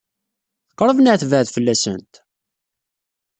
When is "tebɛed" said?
1.17-1.47